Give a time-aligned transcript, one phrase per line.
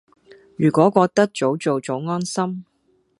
[0.57, 2.65] 如果覺得早做早安心